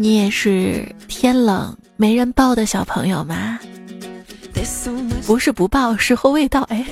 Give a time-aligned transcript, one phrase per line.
[0.00, 3.58] 你也是天冷没人抱的小朋友吗？
[5.26, 6.62] 不是不抱，时候未到。
[6.62, 6.84] 哎，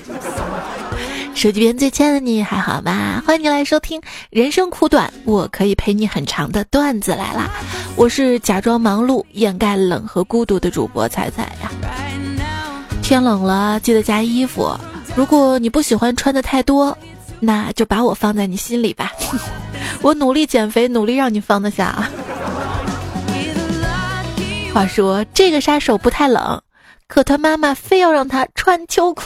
[1.32, 3.22] 手机边最亲爱的你还好吗？
[3.24, 4.00] 欢迎你来收听
[4.30, 7.48] 《人生苦短，我可以陪你很长的段子》来啦！
[7.94, 11.70] 我是假装忙碌掩盖冷和孤独的主播彩彩呀。
[13.04, 14.76] 天冷了，记得加衣服。
[15.14, 16.98] 如果你不喜欢穿的太多，
[17.38, 19.12] 那就把我放在你心里吧。
[20.02, 22.10] 我努力减肥，努力让你放得下。
[24.76, 26.60] 话说这个杀手不太冷，
[27.08, 29.22] 可他妈妈非要让他穿秋裤。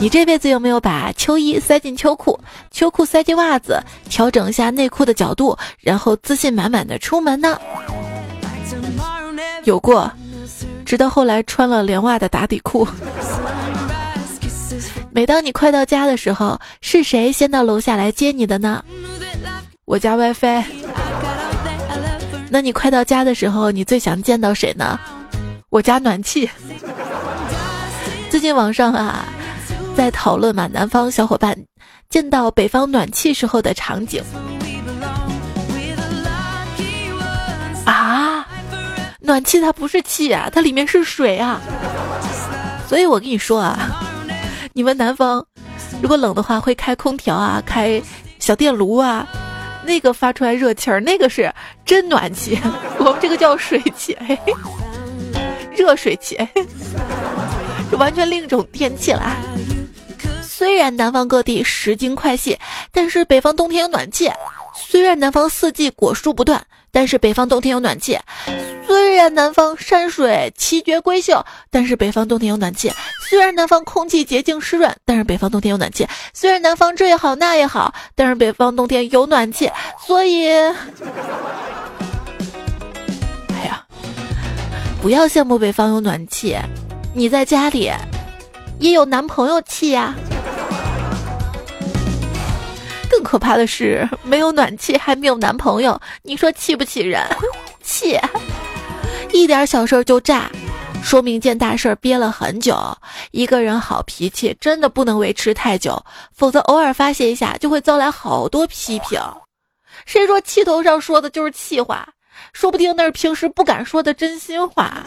[0.00, 2.36] 你这辈子有没有把秋衣塞进秋裤，
[2.72, 3.80] 秋裤塞进袜子，
[4.10, 7.56] 调整一下内裤的角度，然后自信满满的出门呢？
[9.62, 10.10] 有过，
[10.84, 12.84] 直到后来穿了连袜的打底裤。
[15.12, 18.84] 每当你快到家的时候，是谁先到楼下来接你的呢？
[19.84, 20.64] 我家 WiFi。
[22.54, 24.96] 那你快到家的时候，你最想见到谁呢？
[25.70, 26.48] 我家暖气。
[28.30, 29.24] 最近网上啊，
[29.96, 31.58] 在讨论嘛，南方小伙伴
[32.08, 34.22] 见到北方暖气时候的场景。
[37.84, 38.46] 啊，
[39.18, 41.60] 暖气它不是气啊，它里面是水啊。
[42.86, 44.00] 所以我跟你说啊，
[44.74, 45.44] 你们南方
[46.00, 48.00] 如果冷的话，会开空调啊，开
[48.38, 49.26] 小电炉啊。
[49.84, 51.52] 那个发出来热气儿，那个是
[51.84, 52.58] 真暖气，
[52.98, 54.16] 我们这个叫水气，
[55.76, 56.36] 热水器，
[57.90, 59.36] 是完全另一种天气啦。
[60.42, 62.58] 虽然南方各地时经快谢，
[62.92, 64.30] 但是北方冬天有暖气。
[64.74, 66.64] 虽然南方四季果树不断，
[66.94, 68.16] 但是北方冬天有暖气。
[68.86, 72.92] 虽然南方山水奇绝瑰秀，但是北方冬天有暖气。
[73.28, 76.06] 虽然南方空气洁净湿润，但是北方冬天有暖气。
[76.32, 79.68] 虽然南方这也好那也好，但是北方冬天有暖气。
[80.06, 80.48] 所以，
[83.48, 83.84] 哎呀，
[85.02, 86.56] 不要羡慕北方有暖气，
[87.12, 87.90] 你在家里
[88.78, 90.14] 也有男朋友气呀。
[93.14, 97.24] 更可怕的是，没有暖气还没有男朋友，你说气不气人？
[97.80, 98.18] 气！
[99.30, 100.50] 一点小事就炸，
[101.00, 102.76] 说明件大事憋了很久。
[103.30, 106.04] 一个人好脾气真的不能维持太久，
[106.34, 109.20] 否则偶尔发泄一下就会遭来好多批评。
[110.06, 112.08] 谁说气头上说的就是气话？
[112.52, 115.04] 说不定那是平时不敢说的真心话。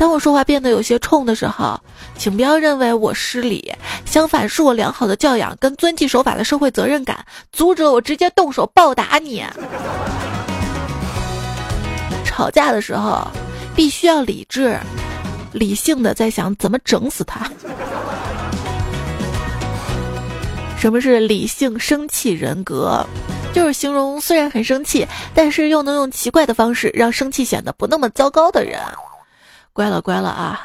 [0.00, 1.78] 当我说话变得有些冲的时候，
[2.16, 3.70] 请不要认为我失礼，
[4.06, 7.22] 相反是我良好的教养跟遵纪守法的社会责任感，
[7.52, 9.44] 阻止了我直接动手暴打你。
[12.24, 13.28] 吵架的时候，
[13.76, 14.74] 必须要理智、
[15.52, 17.46] 理性的在想怎么整死他。
[20.78, 23.04] 什么是理性生气人格？
[23.52, 28.80] 就是形容虽然很生气，但是又能用奇怪的方式让生气显得不那么糟糕的人。
[29.72, 30.60] 乖了乖了啊！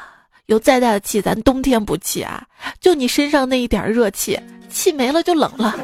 [0.47, 2.43] 有再大的气，咱冬天不气啊！
[2.79, 4.39] 就你身上那一点热气，
[4.69, 5.75] 气没了就冷了。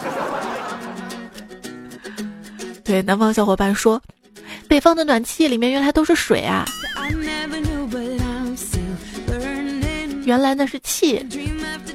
[2.83, 4.01] 对，南方小伙伴说，
[4.67, 6.65] 北方的暖气里面原来都是水啊！
[10.25, 11.25] 原来那是气。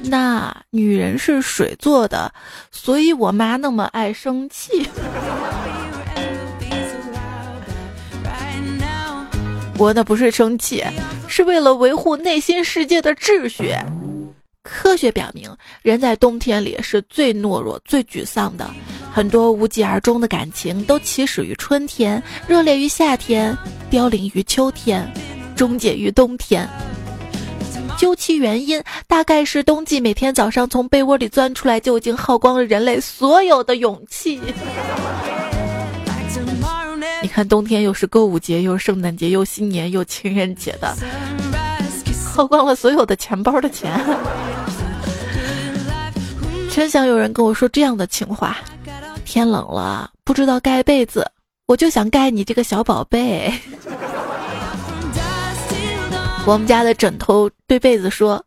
[0.03, 2.31] 那女人是水做的，
[2.71, 4.87] 所以我妈那么爱生气。
[9.77, 10.83] 我那不是生气，
[11.27, 13.75] 是为了维护内心世界的秩序。
[14.63, 15.49] 科学表明，
[15.81, 18.69] 人在冬天里是最懦弱、最沮丧的。
[19.13, 23.55] 很多无疾而终的感情都起始于春天，热烈于夏天，
[23.89, 25.09] 凋零于秋天，
[25.55, 26.67] 终结于冬天。
[27.97, 34.41] 究其原因，大概是冬季每天早上从被窝里钻出来就已经耗光了人类所有的勇气。
[37.21, 40.95] 你看，冬天又是购物节，又是圣诞节，又新年，又情人节的，
[42.25, 43.99] 耗光了所有的钱包的钱。
[46.71, 48.57] 真想有人跟我说这样的情话：
[49.25, 51.25] 天冷了，不知道盖被子，
[51.65, 53.51] 我就想盖你这个小宝贝。
[56.45, 58.45] 我们家的枕头对被子说：“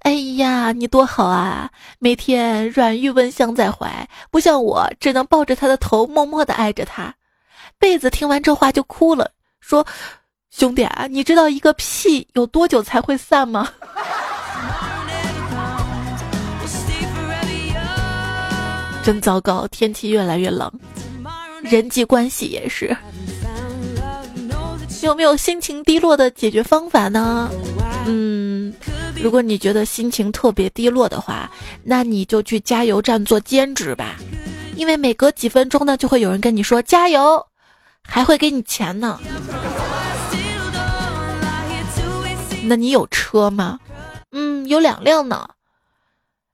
[0.00, 7.14] 哎呀，你多好啊，每天软玉温香在怀，不像我，只能抱着他的头，默默的爱着他。”
[7.78, 9.30] 被子听完这话就哭了，
[9.60, 9.86] 说
[10.50, 13.68] ：“兄弟啊，你知道一个屁有多久才会散吗？”
[19.04, 20.70] 真糟糕，天气越来越冷，
[21.62, 22.96] 人际关系也是。
[25.02, 27.48] 有没有心情低落的解决方法呢？
[28.06, 28.72] 嗯，
[29.22, 31.48] 如果你觉得心情特别低落的话，
[31.84, 34.16] 那你就去加油站做兼职吧，
[34.74, 37.44] 因为每隔几分钟呢，就会有人跟你说加油。
[38.06, 39.20] 还会给你钱呢。
[42.68, 43.78] 那你有车吗？
[44.32, 45.48] 嗯，有两辆呢。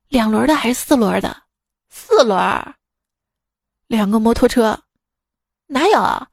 [0.09, 1.35] 两轮的还是四轮的？
[1.89, 2.39] 四轮。
[3.87, 4.79] 两个摩托车？
[5.69, 6.27] 哪有？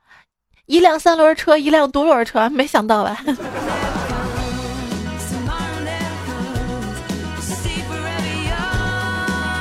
[0.66, 2.50] 一辆三轮车，一辆独轮车。
[2.50, 3.24] 没想到吧？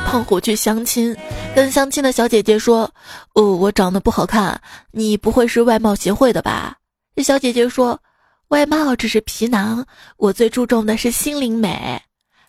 [0.07, 1.15] 胖虎去相亲，
[1.55, 2.91] 跟相亲的小姐姐说
[3.39, 6.77] ：“哦，我长得不好看，你不会是外貌协会的吧？”
[7.15, 8.01] 这小姐姐说。
[8.49, 9.85] 外貌只是皮囊，
[10.17, 12.01] 我最注重的是心灵美。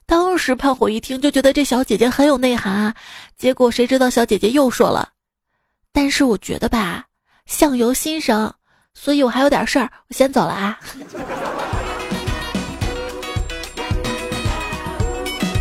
[0.06, 2.96] 当时胖虎一听就觉得这小姐姐很有内涵啊，
[3.36, 5.10] 结果谁知道小姐姐又说了
[5.92, 7.04] ：“但是我觉得吧，
[7.46, 8.54] 相由心生，
[8.94, 10.80] 所以我还有点事儿，我先走了啊。”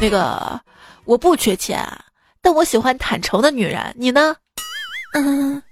[0.01, 0.61] 那个
[1.05, 1.85] 我不缺钱，
[2.41, 4.37] 但我喜欢坦诚的女人，你呢？
[5.15, 5.63] 嗯，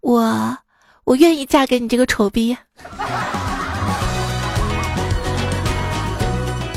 [0.00, 0.56] 我
[1.04, 2.56] 我愿意嫁给你这个丑逼。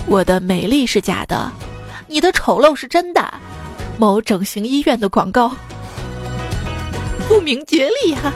[0.05, 1.51] 我的美丽是假的，
[2.07, 3.33] 你的丑陋是真的。
[3.97, 5.51] 某整形医院的广告，
[7.27, 8.31] 不明觉厉哈。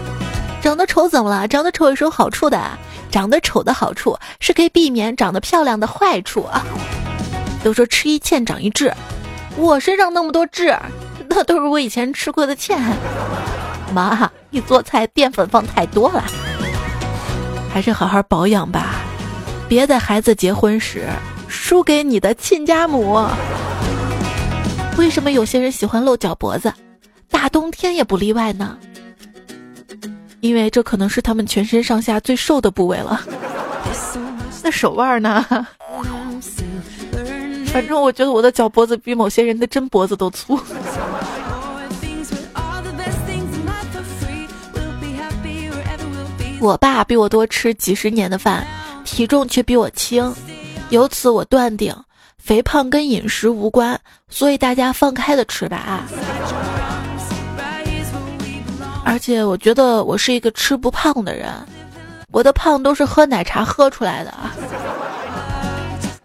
[0.61, 1.47] 长得丑怎么了？
[1.47, 2.77] 长得丑也是有好处的。
[3.09, 6.63] 长得丑的好处是可以避免长得漂亮的坏处啊。
[7.63, 8.93] 都说吃一堑长一智，
[9.55, 10.77] 我身上那么多痣，
[11.37, 12.75] 那都是我以前吃过的堑。
[13.93, 16.23] 妈，你做菜淀粉放太多了，
[17.71, 18.95] 还是好好保养吧，
[19.69, 21.07] 别在孩子结婚时。
[21.47, 23.23] 输给你的亲家母。
[24.97, 26.73] 为什么有些人喜欢露脚脖子，
[27.29, 28.75] 大冬天也不例外呢？
[30.39, 33.21] 因为这可能是他们全身上下最瘦的部位了。
[34.63, 35.45] 那手腕呢？
[37.67, 40.59] 反正我觉得我的脚脖子比某些人的真脖子都粗。
[46.59, 48.65] 我爸比我多吃几十年的饭，
[49.05, 50.33] 体重却比我轻。
[50.89, 51.95] 由此我断定，
[52.39, 56.09] 肥胖跟饮食无关，所以大家放开的吃吧啊。
[59.05, 61.53] 而且我觉得我是一个吃不胖的人，
[62.31, 64.55] 我的胖都是喝奶茶喝出来的啊。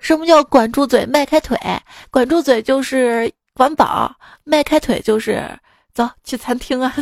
[0.02, 1.56] 什么叫管住嘴，迈开腿？
[2.10, 4.12] 管住嘴就是管饱，
[4.42, 5.48] 迈开腿就是
[5.94, 6.92] 走去餐厅啊。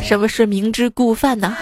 [0.00, 1.56] 什么是明知故犯呢？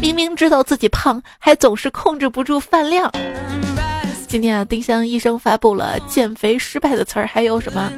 [0.00, 3.12] 明明知道自己胖，还总是控制不住饭量。
[4.26, 7.92] 今天啊，丁香医生发布了减肥失败的词儿，还有什么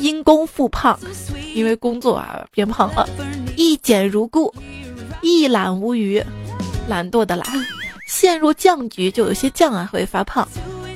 [0.00, 0.98] 因公复胖，
[1.54, 3.06] 因为工作啊变胖了；
[3.56, 4.52] 一减如故，
[5.22, 6.20] 一懒无余，
[6.88, 7.44] 懒惰的懒；
[8.10, 10.44] 陷入降局，就有些降啊会发胖；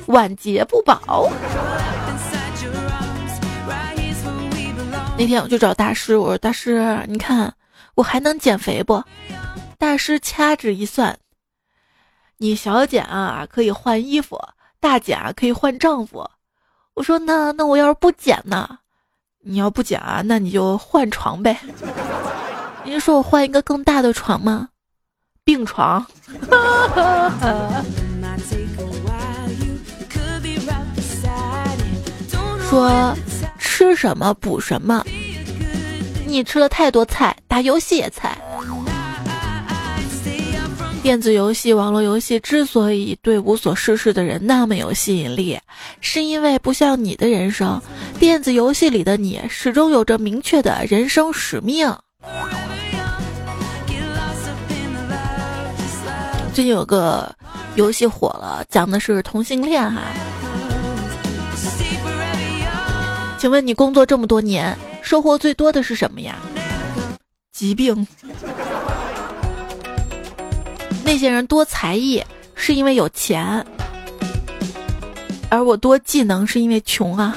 [0.07, 1.29] 晚节不保。
[5.17, 7.55] 那天我就找大师，我说大师，你看。
[7.95, 9.01] 我还能减肥不？
[9.77, 11.17] 大师掐指一算，
[12.37, 14.37] 你小减啊可以换衣服，
[14.81, 16.29] 大减啊可以换丈夫。
[16.95, 18.79] 我说那那我要是不减呢？
[19.39, 21.57] 你要不减啊，那你就换床呗。
[22.83, 24.67] 您说我换一个更大的床吗？
[25.45, 26.03] 病床。
[32.67, 33.15] 说
[33.59, 35.05] 吃什么补什么。
[36.25, 38.35] 你吃了太多菜，打游戏也菜。
[41.03, 45.59] 电子游戏、网络游戏之所以对无所事事的人那么有吸引力，
[46.01, 47.79] 是因为不像你的人生，
[48.19, 51.95] 电子游戏里的你始终有着明确的人生使命。
[56.55, 57.35] 最近有个
[57.75, 60.03] 游戏火了，讲的是同性恋哈。
[63.37, 64.73] 请问你工作这么多年？
[65.01, 66.37] 收获最多的是什么呀？
[67.51, 68.07] 疾病。
[71.03, 72.23] 那些人多才艺
[72.55, 73.65] 是因为有钱，
[75.49, 77.35] 而我多技能是因为穷啊。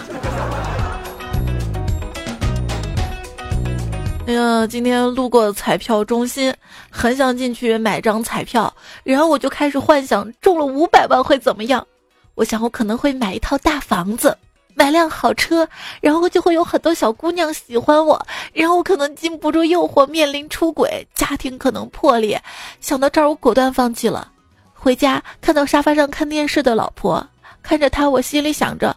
[4.28, 6.54] 哎呀，今天路过彩票中心，
[6.90, 8.70] 很想进去买张彩票，
[9.02, 11.86] 然后我就开始幻想中了五百万会怎么样。
[12.34, 14.36] 我想我可能会买一套大房子。
[14.74, 15.66] 买辆好车，
[16.02, 22.42] 然后就会有很多小姑娘喜欢我，然后我可能禁不住诱惑，面临出轨，家庭可能破裂。
[22.82, 24.30] 想到这儿，我果断放弃了。
[24.74, 27.26] 回家看到沙发上看电视的老婆，
[27.62, 28.94] 看着她，我心里想着：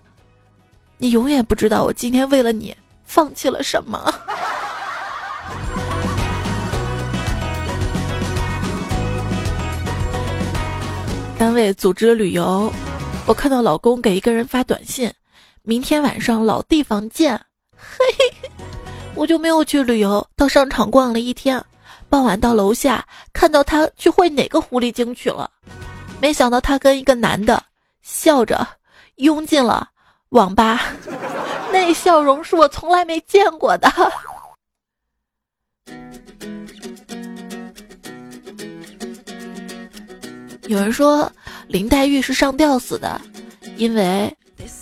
[0.98, 4.14] 你永远不知道我今天为了你放弃了什么。
[11.42, 12.72] 单位组织旅游，
[13.26, 15.12] 我看到老公给一个人发短信。
[15.64, 17.36] 明天晚上老地方见，
[17.76, 17.98] 嘿，
[19.16, 21.60] 我就没有去旅游，到商场逛了一天，
[22.10, 25.50] 傍晚到楼下看到他去会哪个狐狸精去了，
[26.22, 27.64] 没想到他跟一个男的
[28.04, 28.68] 笑着
[29.16, 29.90] 拥进了
[30.30, 30.80] 网吧，
[31.74, 33.92] 那笑容是我从来没见过的。
[40.72, 41.30] 有人说
[41.68, 43.20] 林黛玉是上吊死的，
[43.75, 44.34] 因为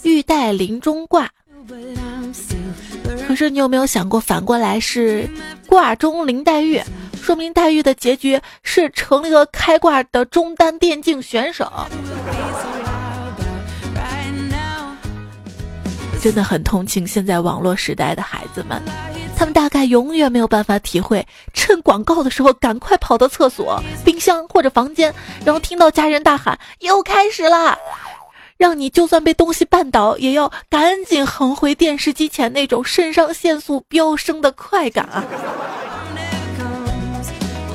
[0.04, 1.28] 玉带林中挂。
[3.28, 5.28] 可是你有没有想过，反过来是
[5.66, 6.80] 挂中林黛玉，
[7.20, 11.68] 说明黛玉的结局是成了一个开挂的中单电竞选手。
[16.22, 18.80] 真的很同情现在网络时代的孩子们。
[19.40, 25.14] 他们大概永远没有办法体会，趁广告的时候赶快跑到厕所、冰箱或者房间，
[25.46, 27.78] 然后听到家人大喊“又开始啦”，
[28.60, 35.24] 让你就算被东西绊倒，也要赶紧横回电视机前那种肾上腺素飙升的快感啊！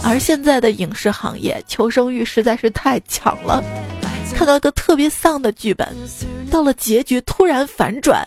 [0.04, 3.64] 而现在的影视行业求生欲实在是太强了，
[4.35, 5.88] 看到一个特别丧的剧本，
[6.50, 8.23] 到了结局突然反转。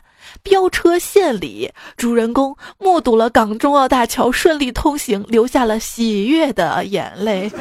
[0.47, 7.51] 飙车献礼，主人公目睹了港中澳大桥顺利通行，流下了喜悦的眼泪。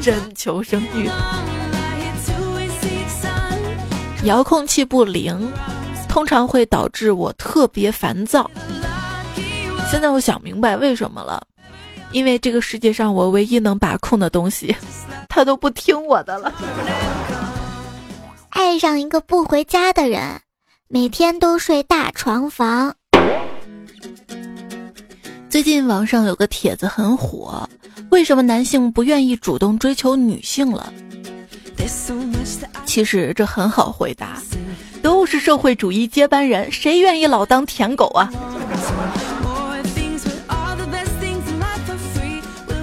[0.00, 1.10] 真求生欲。
[4.22, 5.52] 遥控器不灵，
[6.08, 8.48] 通常会导致我特别烦躁。
[9.90, 11.42] 现在我想明白为什么了，
[12.12, 14.74] 因为这个世界上我唯一能把控的东西，
[15.28, 16.52] 他都不听我的了。
[18.60, 20.20] 爱上一个不回家的人，
[20.88, 22.92] 每天都睡大床房。
[25.48, 27.70] 最近网上有个帖子很火，
[28.10, 30.92] 为什么男性不愿意主动追求女性了？
[32.84, 34.42] 其实这很好回答，
[35.02, 38.28] 都是社会主义接班人，谁愿意老当舔狗啊？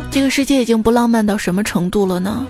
[0.10, 2.48] 这个世界已经不浪漫到什么程度了呢？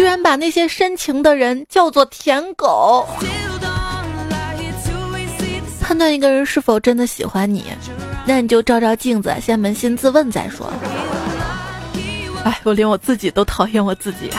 [0.00, 3.06] 居然把那些深情的人叫做舔狗。
[5.78, 7.66] 判断一个人是否真的喜欢你，
[8.26, 10.72] 那你就照照镜子，先扪心自问再说。
[12.44, 14.30] 哎，我连我自己都讨厌我自己。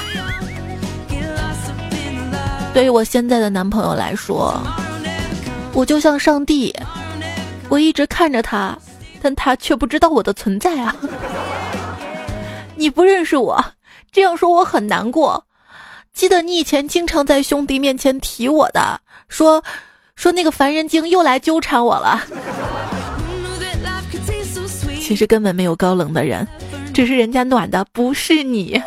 [2.73, 4.59] 对于我现在的男朋友来说，
[5.73, 6.75] 我就像上帝，
[7.69, 8.75] 我一直看着他，
[9.21, 10.95] 但他却不知道我的存在啊。
[12.75, 13.63] 你不认识我，
[14.11, 15.45] 这样说我很难过。
[16.13, 19.63] 记得你以前经常在兄弟面前提我的，说
[20.15, 22.21] 说那个烦人精又来纠缠我了。
[25.01, 26.47] 其实根本没有高冷的人，
[26.93, 28.81] 只是人家暖的不是你。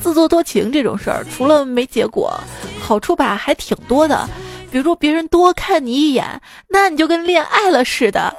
[0.00, 2.38] 自作多情这种事儿，除了没结果，
[2.80, 4.28] 好处吧还挺多的。
[4.70, 8.32] 比如别人多看你一眼，那你就跟恋爱了似的。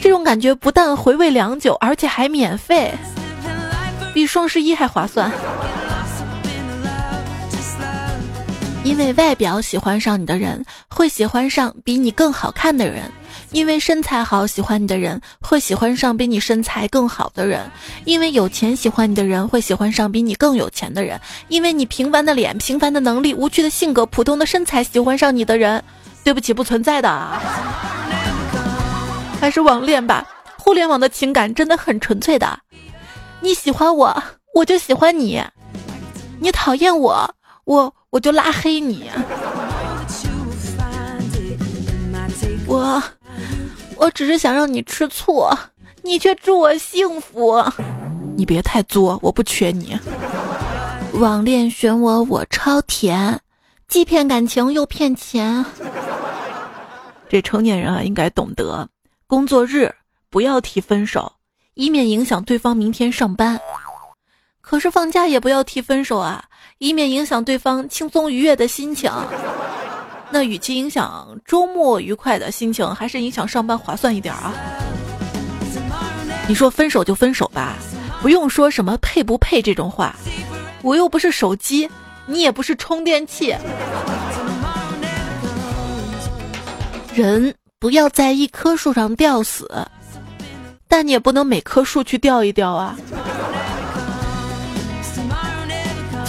[0.00, 2.92] 这种感觉不但回味良久，而且还免费，
[4.14, 5.30] 比双十一还划算。
[8.82, 13.04] 因为外表喜欢上你的人，会喜欢上比你更好看的人；
[13.52, 17.60] 因为身材好喜欢你的人，会喜欢上比你身材更好的人；
[18.06, 21.18] 因为有钱喜欢你的人，会喜欢上比你更有钱的人；
[21.48, 25.82] 因为你平凡的脸、平凡的能力、无趣的性格、普通的身材，喜欢上你的人，
[26.24, 27.08] 对不起，不存在的。
[29.38, 32.58] 还是网恋吧，互联网的情感真的很纯粹的。
[33.40, 34.22] 你喜欢我，
[34.54, 35.38] 我就喜欢你；
[36.40, 37.34] 你讨厌我，
[37.64, 37.94] 我。
[38.10, 39.08] 我就拉黑你，
[42.66, 43.00] 我
[43.96, 45.48] 我只是想让你吃醋，
[46.02, 47.62] 你却祝我幸福。
[48.36, 49.96] 你别太作，我不缺你。
[51.14, 53.40] 网恋选我，我超甜，
[53.86, 55.64] 既骗感情又骗钱。
[57.28, 58.88] 这成年人啊，应该懂得，
[59.28, 59.94] 工作日
[60.30, 61.32] 不要提分手，
[61.74, 63.60] 以免影响对方明天上班。
[64.60, 66.44] 可是放假也不要提分手啊。
[66.82, 69.12] 以免影响对方轻松愉悦的心情，
[70.30, 74.50] 那与其影响周末愉快的心情，还是影响上班划算一点啊？
[76.48, 77.76] 你说分手就分手吧，
[78.22, 80.16] 不用说什么配不配这种话，
[80.80, 81.86] 我又不是手机，
[82.24, 83.54] 你也不是充电器，
[87.14, 89.86] 人不要在一棵树上吊死，
[90.88, 92.96] 但你也不能每棵树去吊一吊啊。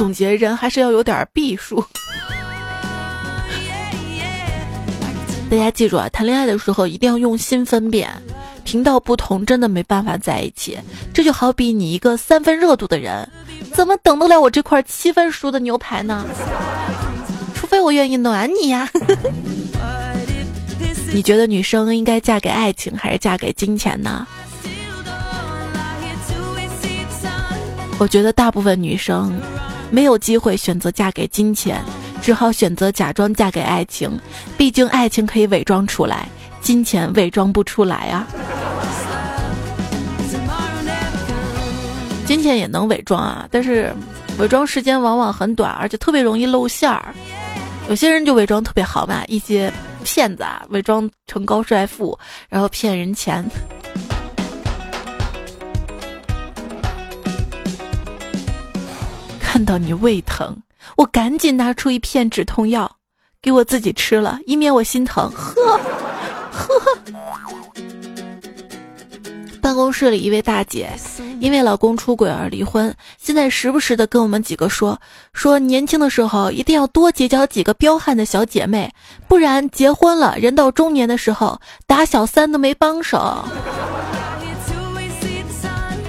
[0.02, 1.86] 总结，人还是要有点避数。
[5.48, 8.10] 大家记住啊，谈恋爱的时候一定要用心分辨，
[8.64, 10.76] 频道不同，真的没办法在一起。
[11.14, 13.30] 这就好比你一个三分热度的人，
[13.76, 16.26] 怎么等得了我这块七分熟的牛排呢？
[17.54, 18.90] 除非我愿意暖你呀。
[21.14, 24.26] 你觉得女生应该嫁给爱情还是嫁给金钱呢？
[28.00, 29.40] 我觉得大部分女生。
[29.92, 31.84] 没有机会选择嫁给金钱，
[32.22, 34.20] 只好选择假装嫁给爱情。
[34.58, 36.28] 毕竟爱情可以伪装出来，
[36.62, 38.26] 金钱伪装不出来啊。
[42.26, 43.94] 金钱也能伪装啊，但是
[44.40, 47.14] 伪装时间往往很短，而且特别容易露馅儿。
[47.90, 49.70] 有些人就伪装特别好嘛，一些
[50.06, 52.18] 骗子啊，伪装成高帅富，
[52.48, 53.44] 然后骗人钱。
[59.62, 60.58] 看到你胃疼，
[60.98, 62.92] 我赶紧拿出一片止痛药，
[63.44, 65.32] 给我自己吃了，以免我心疼。
[65.36, 65.80] 呵，
[66.52, 66.98] 呵。
[69.62, 70.90] 办公室里一位大姐，
[71.40, 75.00] 因为老公出轨而离婚，现在时不时的跟我们几个说，
[75.32, 78.92] 说年轻的时候一定要多结交几个彪悍的小姐妹，
[79.28, 83.46] 不然结婚了，人到中年的时候打小三都没帮手。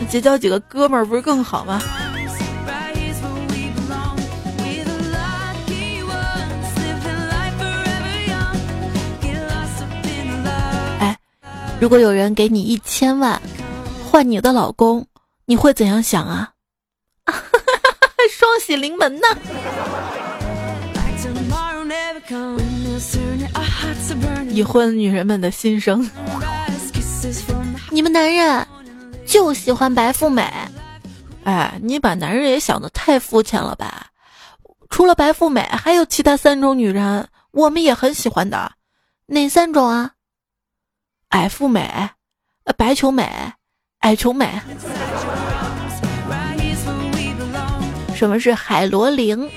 [0.08, 1.82] 结交几个哥们儿不是更好吗？
[11.82, 13.42] 如果有人给你一千万，
[14.08, 15.04] 换你的老公，
[15.46, 16.52] 你会怎样想啊？
[18.30, 19.26] 双喜临门呢！
[24.48, 26.08] 已婚女人们的心声。
[27.90, 28.64] 你们男人
[29.26, 30.48] 就喜欢白富美，
[31.42, 34.06] 哎，你把男人也想的太肤浅了吧？
[34.88, 38.70] 除了白富美，还有其他三种女人，我们也很喜欢的。
[39.26, 40.12] 哪三种啊？
[41.32, 41.80] 矮富美，
[42.64, 43.26] 呃，白穷美，
[44.00, 44.46] 矮穷美。
[48.14, 49.50] 什么是海螺灵？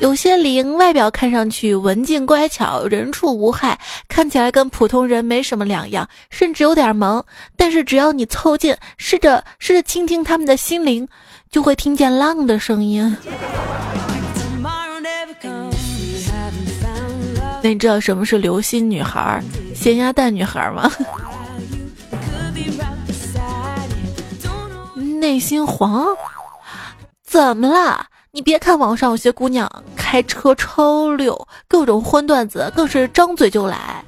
[0.00, 7.24] 有些灵外表看上去文静乖巧，人畜无害，看起来跟普通人没什么两样，甚至有点萌。
[7.56, 11.06] 但是只要你凑近，试着试着倾听他们的心灵，
[11.48, 13.16] 就会听见浪的声音。
[17.62, 19.40] 那你知道什么是流心女孩、
[19.74, 20.90] 咸鸭蛋女孩吗？
[25.20, 26.06] 内心黄？
[27.24, 28.06] 怎么啦？
[28.32, 34.04] 你别看网上有些姑娘开车超溜，各种荤段子更是张嘴就来，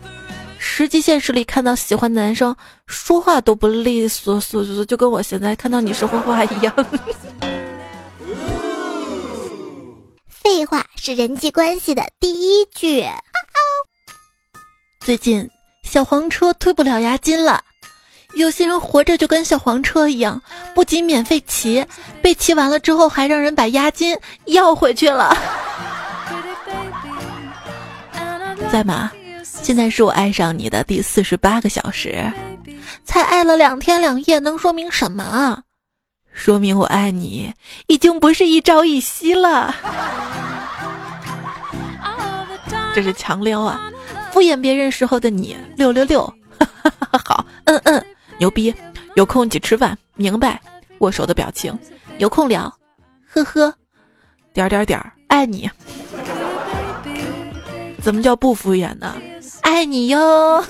[0.58, 6.74] 实际现实里看到喜欢的男生说话都不利索索索，就跟我现在看到你说话一样。
[10.44, 13.02] 废话是人际关系的第一句。
[15.00, 15.48] 最近
[15.82, 17.64] 小黄车退不了押金了，
[18.34, 20.40] 有些人活着就跟小黄车一样，
[20.74, 21.82] 不仅免费骑，
[22.20, 25.34] 被骑完了之后还让人把押金要回去了。
[28.70, 29.10] 在吗？
[29.42, 32.30] 现在是我爱上你的第四十八个小时，
[33.06, 35.62] 才爱了两天两夜，能说明什么啊？
[36.34, 37.54] 说明我爱你
[37.86, 39.74] 已经不是一朝一夕了。
[42.94, 43.90] 这是强撩啊！
[44.30, 46.20] 敷衍别人时候的你，六六六，
[47.24, 48.04] 好，嗯嗯，
[48.38, 48.74] 牛逼，
[49.14, 50.60] 有空一起吃饭，明白，
[50.98, 51.76] 握手的表情，
[52.18, 52.72] 有空聊，
[53.32, 53.72] 呵呵，
[54.52, 55.70] 点点点，爱你，
[58.02, 59.16] 怎么叫不敷衍呢？
[59.62, 60.64] 爱你哟。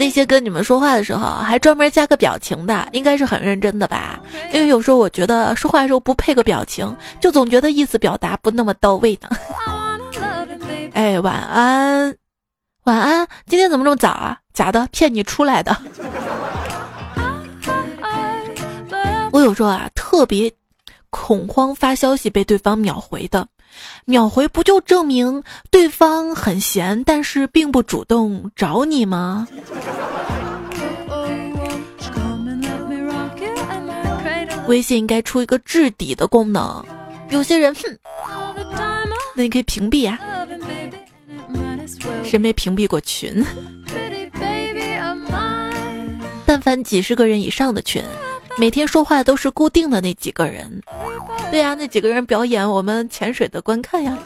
[0.00, 4.18] 那些跟你们说话的时候还专门加个表情的，应该是很认真的吧？
[4.50, 9.28] 因为有时候我觉得说话的时候不配个表情，就总觉得意思表达不那么到位呢。
[10.94, 12.16] 哎，晚安，
[12.84, 13.28] 晚安。
[13.46, 14.38] 今天怎么这么早啊？
[14.54, 15.76] 假的，骗你出来的。
[19.32, 20.50] 我有时候啊，特别
[21.10, 23.46] 恐慌，发消息被对方秒回的，
[24.04, 29.46] 秒回不就证明对方很闲，但是并不主动找你吗？
[34.66, 36.84] 微信应该出一个置底的功能，
[37.30, 37.98] 有些人，哼，
[39.34, 40.18] 那你可以屏蔽呀。
[42.22, 43.44] 谁没屏蔽过群？
[46.46, 48.04] 但凡几十个人以上的群，
[48.60, 50.82] 每天说话都是固定的那几个人。
[51.50, 54.18] 对呀，那几个人表演，我们潜水的观看呀。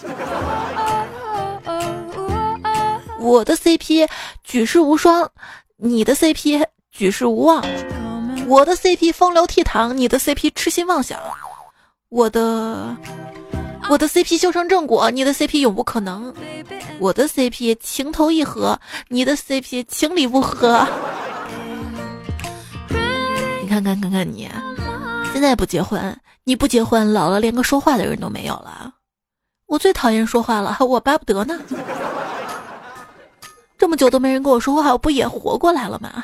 [3.20, 4.08] 我的 CP
[4.42, 5.30] 举世无双，
[5.76, 7.64] 你的 CP 举世无望。
[8.48, 11.16] 我的 CP 风流倜傥，你的 CP 痴心妄想。
[12.08, 12.96] 我的。
[13.88, 16.34] 我的 CP 修成正果，你的 CP 永不可能。
[16.98, 20.84] 我的 CP 情投意合，你的 CP 情理不合。
[23.74, 24.48] 看看看看你，
[25.32, 28.94] 现在不结婚，你不结婚，老了连个说话的人都没有了。
[29.66, 31.58] 我最讨厌说话了，我巴不得呢。
[33.76, 36.22] 这么久都没人跟我说话，我不也活过来了吗？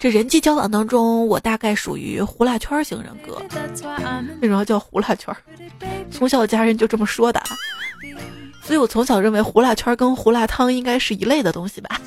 [0.00, 3.36] 这人际交往当中，我大概属于胡辣圈型人格。
[4.40, 5.36] 为什么叫胡辣圈？
[6.10, 7.42] 从小家人就这么说的，
[8.64, 12.00] 所以我从小认为胡辣圈跟胡辣汤应该是一类的东西吧。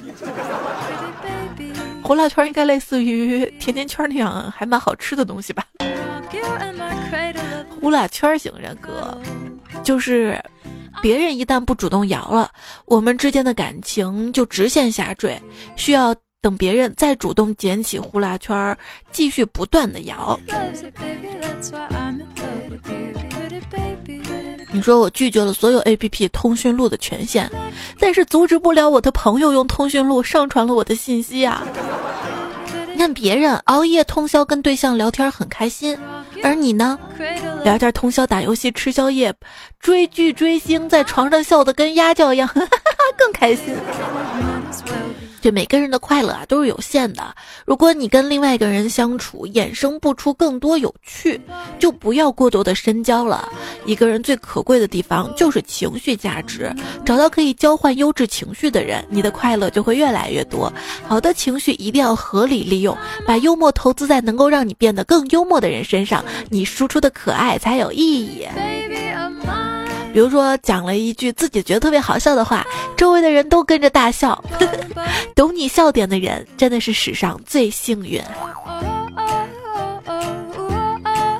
[2.06, 5.66] 胡辣圈应该类似于甜甜圈那样，还蛮好吃的东西吧。
[7.82, 9.18] 呼啦圈型人格，
[9.84, 10.40] 就是
[11.02, 12.52] 别人一旦不主动摇了，
[12.86, 15.42] 我们之间的感情就直线下坠，
[15.76, 16.16] 需要。
[16.42, 18.78] 等别人再主动捡起呼啦圈，
[19.12, 20.40] 继续不断的摇。
[24.76, 27.50] 你说我拒绝了所有 A P P 通讯录的权限，
[27.98, 31.64] 但是阻止不了我的朋友用通讯录上传了我的信息啊！
[32.92, 35.98] 你看别人熬夜通宵跟对象聊天很开心，
[36.44, 37.00] 而你呢，
[37.64, 39.34] 聊天通宵打游戏吃宵夜，
[39.80, 42.50] 追剧追星在床上笑得跟鸭叫一样，
[43.18, 43.74] 更开心。
[45.46, 47.36] 对每个人的快乐啊都是有限的。
[47.68, 51.40] 如果你跟另外一个人相处衍生不出更多有趣，
[51.78, 53.48] 就不要过多的深交了。
[53.86, 56.74] 一个人最可贵的地方就是情绪价值，
[57.06, 60.74] 找到可以交换优质情绪的人，你的快乐就会越来越多。
[61.08, 68.48] 好的情绪一定要合理利用，把幽默投资在能够让你变得更幽默的人身上，你输出的可爱才有意义。
[70.16, 74.42] 比如说讲了一句自己觉得特别好笑的话，周围的人都跟着大笑。
[75.36, 78.24] 懂你笑点的人真的是史上最幸运。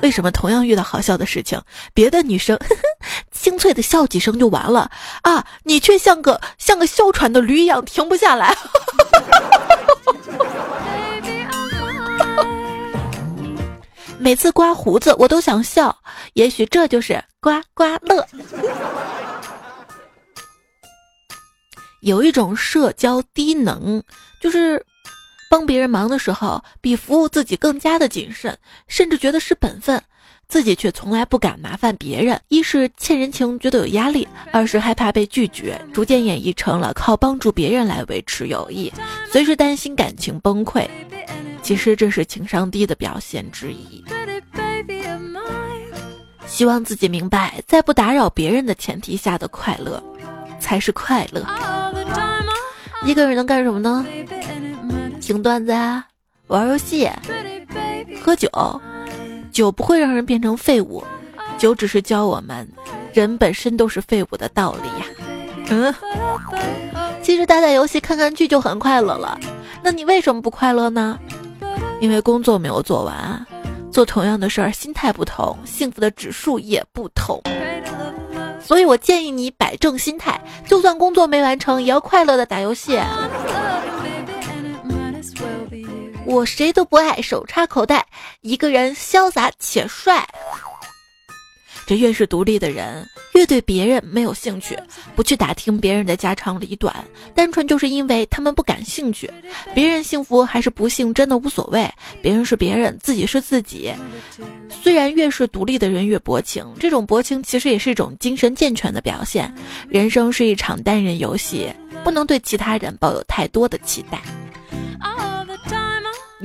[0.02, 1.58] 为什么同样遇到好笑的事情，
[1.94, 2.82] 别的女生呵呵
[3.32, 4.90] 清脆的笑几声就完了
[5.22, 8.54] 啊，你却像个像个哮喘的驴一样停不下来。
[14.26, 15.96] 每次刮胡子，我都想笑。
[16.32, 18.26] 也许这就是刮刮乐。
[22.00, 24.02] 有一种社交低能，
[24.42, 24.84] 就是
[25.48, 28.58] 帮别人忙的时候，比服务自己更加的谨慎，
[28.88, 30.02] 甚至觉得是本分，
[30.48, 32.40] 自己却从来不敢麻烦别人。
[32.48, 38.92] 一是欠人情觉得有压力，二是害怕被拒绝，逐渐演绎成了靠帮助别人来维持友谊，
[39.30, 40.84] 随时担心感情崩溃。
[41.66, 44.04] 其实这是情商低的表现之一。
[46.46, 50.00] 希望自己明白，在不打扰别人的前提下的快乐，
[50.60, 51.44] 才是快乐。
[53.04, 54.06] 一个人能干什么呢？
[55.20, 56.06] 听段子啊，
[56.46, 57.10] 玩游戏，
[58.22, 58.48] 喝酒。
[59.50, 61.02] 酒不会让人变成废物，
[61.58, 62.70] 酒只是教我们，
[63.12, 65.06] 人本身都是废物的道理呀。
[65.70, 65.92] 嗯，
[67.24, 69.36] 其实打打游戏、看看剧就很快乐了。
[69.82, 71.18] 那你为什么不快乐呢？
[72.00, 73.46] 因为工作没有做完，
[73.90, 77.42] 做同样的事儿，心态不同，幸福的指数也不同。
[78.60, 82.98] 所以我建议你摆正心态，就算工作没完成，也要快乐的打游戏。
[86.24, 88.04] 我谁都不爱，手插口袋，
[88.40, 90.26] 一个人潇洒且帅。
[91.86, 94.76] 这越是独立的人，越对别人没有兴趣，
[95.14, 96.92] 不去打听别人的家长里短，
[97.32, 99.30] 单纯就是因为他们不感兴趣。
[99.72, 101.88] 别人幸福还是不幸，真的无所谓。
[102.20, 103.92] 别人是别人，自己是自己。
[104.82, 109.54] 虽然越是独立的人越薄情，这种薄情其实也是一种精神健全的表现。
[109.88, 111.72] 人生是一场单人游戏，
[112.02, 114.20] 不能对其他人抱有太多的期待。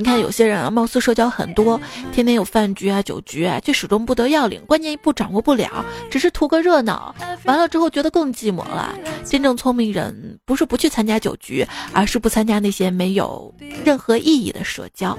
[0.02, 7.14] 你看有些人啊，貌似社交很多，天天有饭局啊、酒局啊，却始终不得要领，关键一步掌握不了，只是图个热闹。
[7.44, 8.98] 完了之后觉得更寂寞了。
[9.24, 15.16] 真正聪明人不是不去参加酒局，而是不参加那些没有任何意义的社交。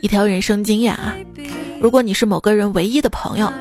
[0.00, 1.14] 一条人生经验啊，
[1.80, 3.52] 如果你是某个人唯一的朋友，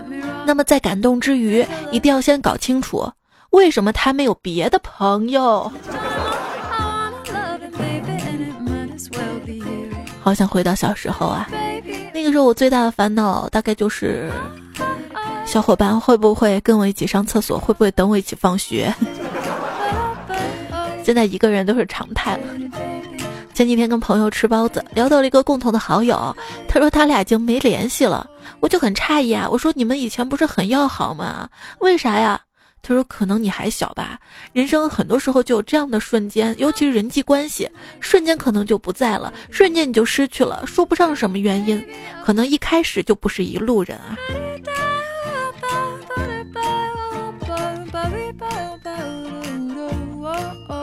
[0.47, 3.07] 那么在感动之余，一定要先搞清楚
[3.51, 5.71] 为什么他没有别的朋友。
[10.25, 11.47] 好想回到小时候啊！
[12.11, 14.31] 那个时候我最大的烦恼大概就是，
[15.45, 18.91] 小伙伴会不会跟我一起上厕所，会不会等我一起放学？
[21.03, 22.43] 现在一个人都是常态了。
[23.53, 26.35] 前几天跟朋友吃包子，聊到了一个共同的好友，
[26.67, 28.27] 他说他俩已经没联系了，
[28.61, 29.47] 我就很诧异啊！
[29.47, 31.47] 我说你们以前不是很要好吗？
[31.81, 32.41] 为啥呀？
[32.87, 34.19] 他说：“可能你还小吧，
[34.53, 37.67] 人生很多时候就有这样的瞬间，尤其是人际关系，
[37.99, 41.83] 瞬间可能就不在了，瞬间你就失去了，说不上什么原因，
[42.23, 44.15] 可能一开始就不是一路人啊。”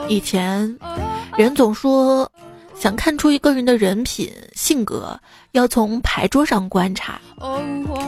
[0.09, 0.77] 以前，
[1.37, 2.29] 人总说，
[2.75, 5.17] 想看出一个人的人品性格，
[5.53, 7.17] 要从牌桌上观察。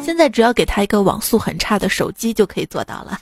[0.03, 3.19] 现在只要给他一个网速很差的手机就可以做到了。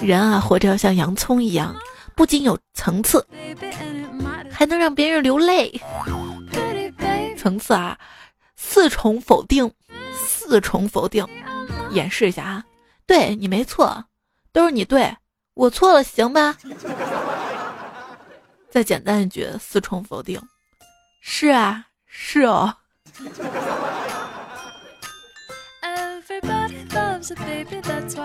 [0.00, 1.74] 人啊，活着要像洋葱一样，
[2.14, 3.26] 不仅有层次，
[4.50, 5.80] 还能让别人流泪。
[7.36, 7.98] 层次啊，
[8.56, 9.70] 四重否定，
[10.14, 11.26] 四重否定，
[11.90, 12.64] 演示一下啊，
[13.06, 14.04] 对你没错，
[14.52, 15.16] 都是你对
[15.54, 16.56] 我错了，行吧？
[18.70, 20.40] 再简单一句，四重否定，
[21.20, 22.74] 是啊，是哦。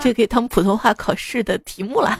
[0.02, 2.20] 这可以当普通话考试的题目了。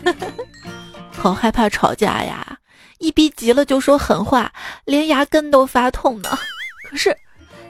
[1.12, 2.58] 好害怕吵架呀，
[3.00, 4.52] 一逼急了就说狠话，
[4.86, 6.30] 连牙根都发痛呢。
[6.90, 7.16] 可是，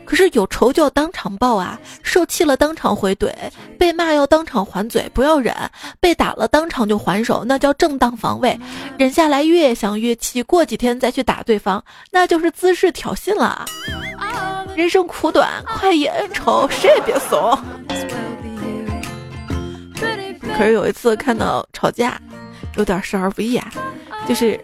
[0.05, 3.31] 可是有仇就要当场报啊，受气了当场回怼，
[3.77, 5.53] 被骂要当场还嘴，不要忍；
[5.99, 8.59] 被打了当场就还手，那叫正当防卫。
[8.97, 13.65] 忍下来越想越气，过几天再去打对方，那就是姿势挑衅了。
[14.75, 17.59] 人生苦短，快意恩仇，谁也别怂。
[20.57, 22.19] 可是有一次看到吵架，
[22.77, 23.71] 有点少儿不宜啊，
[24.27, 24.59] 就是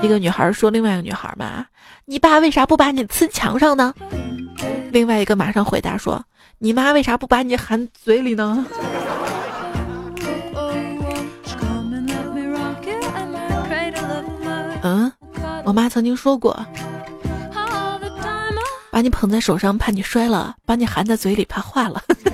[0.00, 1.66] 一个女孩说另外一个女孩嘛
[2.06, 3.92] ：“你爸为啥不把你呲墙上呢？”
[4.92, 6.24] 另外一个马上回答说
[6.58, 8.64] ：“你妈为啥不把你含嘴里呢？”
[14.82, 15.12] 嗯，
[15.64, 16.58] 我妈曾经说过。
[18.90, 22.02] 把你捧在手上，怕你摔了；把你含在嘴里，怕化了。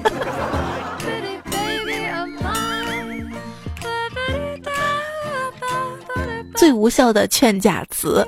[6.57, 8.27] 最无效的劝架词，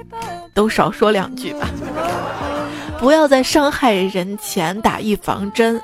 [0.54, 1.68] 都少说两句吧。
[3.00, 5.80] 不要在伤害人前打预防针。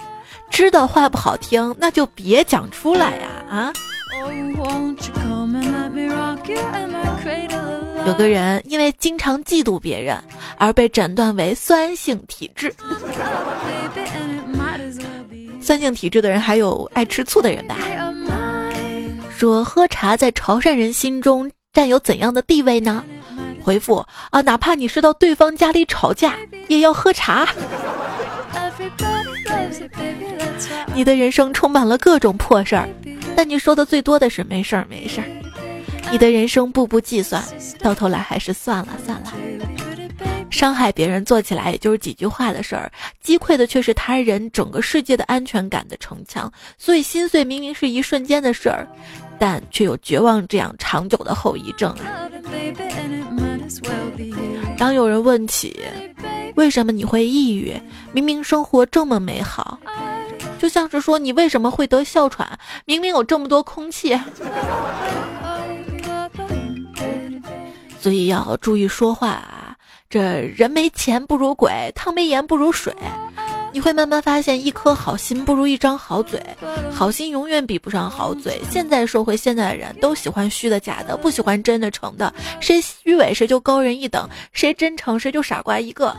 [0.50, 3.28] 知道话不好听，那就别讲出来呀！
[3.50, 3.72] 啊。
[8.06, 10.16] 有个人因为经常嫉妒别人
[10.58, 12.72] 而被诊断为酸性体质。
[15.60, 17.76] 酸性体质的人还有爱吃醋的人吧？
[19.36, 23.04] 说喝茶在潮汕人心中占有怎样的地位呢？
[23.62, 23.96] 回复
[24.30, 26.36] 啊，哪怕你是到对方家里吵架，
[26.68, 27.48] 也要喝茶。
[30.94, 32.88] 你的人生充满了各种破事儿，
[33.34, 35.26] 但你说的最多的是没事儿没事儿。
[36.12, 37.42] 你的人生步步计算，
[37.80, 39.32] 到头来还是算了算了。
[40.50, 46.52] 伤害别人做起来也就是几句话的事儿，击溃的却是他人整个世界的安全感的城墙。
[46.78, 48.86] 所以心碎明明是一瞬间的事儿，
[49.38, 52.28] 但却有绝望这样长久的后遗症啊。
[54.76, 55.80] 当有人问起
[56.56, 57.74] 为什么你会抑郁，
[58.12, 59.78] 明明生活这么美好，
[60.58, 64.18] 就像是说你为什么会得哮喘，明明有这么多空气。
[68.00, 69.76] 所以要注意说话啊！
[70.10, 70.20] 这
[70.56, 72.94] 人没钱不如鬼，汤没盐不如水。
[73.74, 76.40] 你会慢慢发现，一颗好心不如一张好嘴，
[76.92, 78.62] 好心永远比不上好嘴。
[78.70, 82.32] 现在社会，现在的人都喜欢虚的、假的，不喜欢真的、诚的。
[82.60, 86.16] 谁虚伪，谁就高人一等；谁真诚，谁就傻瓜一个。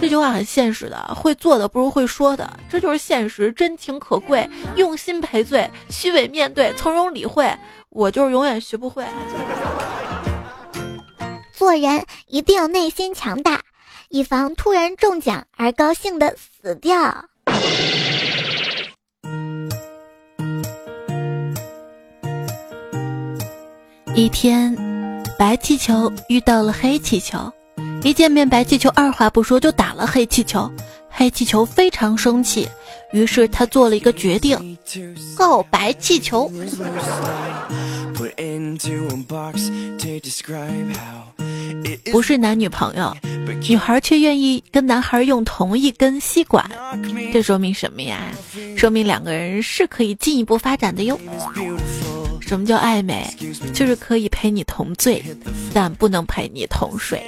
[0.00, 3.50] 这句话很现实的，会做的不如会说的，这就是现实。
[3.50, 7.52] 真情可贵，用心赔罪；虚伪面对，从容理会。
[7.88, 9.04] 我就是永远学不会。
[11.52, 13.60] 做人一定要内心强大，
[14.10, 16.94] 以防突然中奖而高兴的死掉。
[24.14, 24.72] 一天，
[25.36, 27.52] 白气球遇到了黑气球，
[28.04, 30.70] 一见面，白气球二话不说就打了黑气球。
[31.10, 32.68] 黑气球非常生气，
[33.12, 34.78] 于是他做了一个决定，
[35.36, 36.48] 告白气球。
[42.10, 43.16] 不是男女朋友，
[43.68, 46.68] 女孩却愿意跟男孩用同一根吸管，
[47.32, 48.20] 这说明什么呀？
[48.76, 51.18] 说明两个人是可以进一步发展的哟。
[52.40, 53.26] 什么叫暧昧？
[53.72, 55.24] 就是可以陪你同醉，
[55.72, 57.22] 但不能陪你同睡。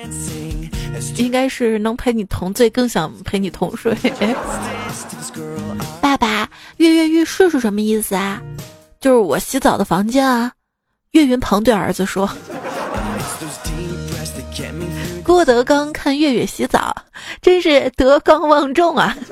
[1.17, 3.97] 应该是能陪你同醉，更想陪你同睡。
[6.01, 8.43] 爸爸，跃跃欲试是什么意思啊？
[9.01, 10.53] 就是我洗澡的房间啊。
[11.15, 12.29] 岳云鹏对儿子说。
[15.25, 16.95] 郭德纲看岳岳洗澡，
[17.41, 19.17] 真是德高望重啊！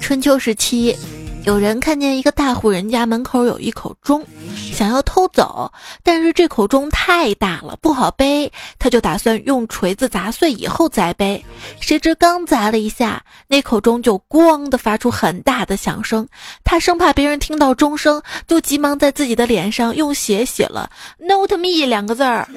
[0.00, 0.96] 春秋时期，
[1.44, 4.24] 有人看见一个大户人家门口有一口钟。
[4.72, 5.70] 想要偷走，
[6.02, 11.44] 但是这口钟太大了，不好背，他就打算用锤子砸碎以后再背。
[11.80, 16.26] 谁知刚砸了一下，那口钟就咣的发出很大的响声。
[16.64, 22.48] 他生怕别人听到钟声，就急忙在自己的脸上用血写了 “Note me” 两个字儿。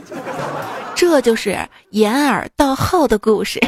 [0.95, 1.57] 这就是
[1.89, 3.59] 掩耳盗号的故事。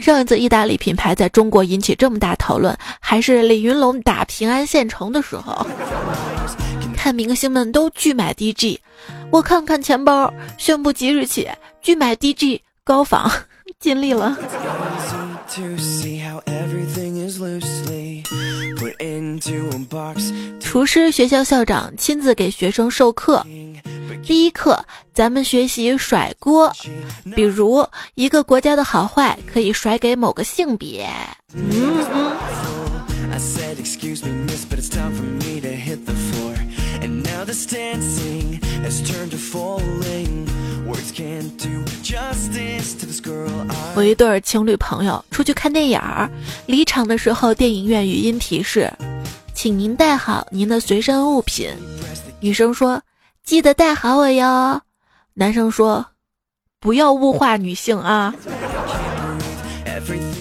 [0.00, 5.66] 上一次意大利品牌在中国引起这么大讨论，还是李云龙打平安县城的时候。
[6.96, 8.78] 看明星们都拒买 DG，
[9.30, 11.48] 我看看钱包，宣布即日起
[11.80, 13.30] 拒买 DG 高仿，
[13.78, 14.36] 尽力了。
[20.60, 23.44] 厨师学校校长亲自给学生授课。
[24.28, 26.70] 第一课，咱们学习甩锅，
[27.34, 27.82] 比如
[28.14, 31.08] 一个国家的好坏可以甩给某个性别。
[31.54, 32.36] 嗯嗯。
[43.94, 46.28] 我一对情侣朋友出去看电影儿，
[46.66, 48.92] 离场的时候，电影院语音提示，
[49.54, 51.70] 请您带好您的随身物品。
[52.40, 53.02] 女生说
[53.48, 54.82] ：“记得带好我哟。”
[55.32, 56.04] 男生说
[56.78, 58.34] ：“不要物化女性啊，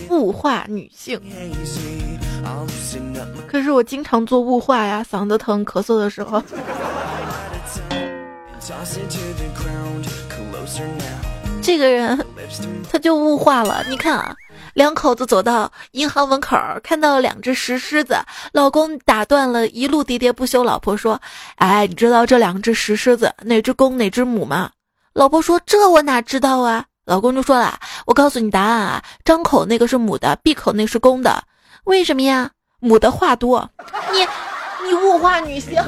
[0.09, 1.17] 物化女性。”
[3.47, 6.43] 可是我经常做雾化呀，嗓子疼、咳嗽的时候。
[11.61, 12.25] 这个人
[12.91, 13.85] 他就雾化了。
[13.89, 14.35] 你看啊，
[14.77, 18.15] 两口子走到银行门口，看到两只石狮子，
[18.51, 21.19] 老公打断了一路喋喋不休，老婆说
[21.57, 24.69] ：“哎，你知道这两只石狮子哪只公哪只母吗？”
[25.13, 31.43] 老婆说：“这我哪知道啊？”老公就说了：“我告诉你答案啊，张口那个是母的，闭口那是公的。
[31.85, 32.51] 为什么呀？
[32.79, 33.67] 母的话多。
[34.13, 34.27] 你
[34.87, 35.83] 你物化女性，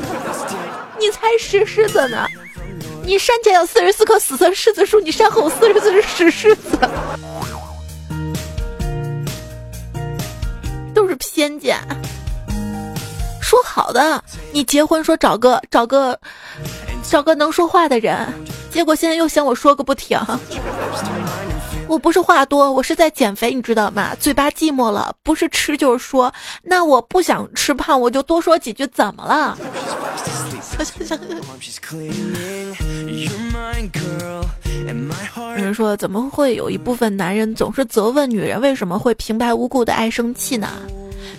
[0.99, 2.25] 你才石狮子呢。”
[3.05, 6.77] 你山前有四十四棵死的柿子树，你山后四十四只石狮子，
[10.99, 11.77] 就是偏见。
[13.41, 16.19] 说好的，你结婚说找个找个
[17.01, 18.27] 找个能说话的人，
[18.69, 20.19] 结果现在又嫌我说个不停。
[21.89, 24.13] 我不是话多，我是在减肥，你知道吗？
[24.19, 26.31] 嘴巴寂寞了，不是吃就是说。
[26.61, 29.57] 那我不想吃胖，我就多说几句，怎么了？
[35.57, 40.69] 有人说，怎么会有一部分男人总是责问女人为什么会平白无故的爱生气呢？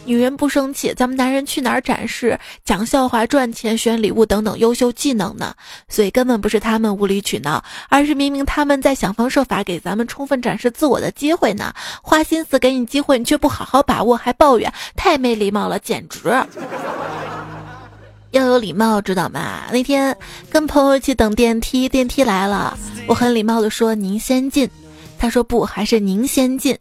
[0.04, 5.54] 女人不生气，咱们男人去哪儿展示讲笑话、赚钱、选礼物等等优秀技能呢？
[5.88, 11.72] 所以根本不是他们无理取闹，而是明明他们在想方设法给咱们充分展示自我的机会呢。
[12.02, 16.28] 花心思给你机会，你却不好好把握，还抱怨，太没礼貌了，简直！
[18.32, 19.64] 要有礼貌，知道吗？
[19.72, 20.16] 那天
[20.48, 24.70] 跟朋友一起等电梯，电梯来了，我很礼貌的说：“您先进。”
[25.18, 26.78] 他说：“不，还是您先进。”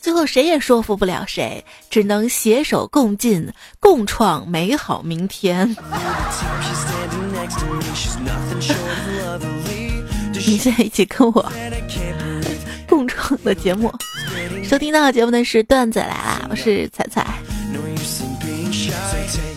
[0.00, 3.46] 最后谁也说服不了谁，只能携手共进，
[3.78, 5.68] 共创美好明天。
[10.32, 11.52] 你现在一起跟我
[12.88, 13.92] 共创的节目，
[14.64, 17.26] 收听到的节目呢是段子来啦，我是彩彩。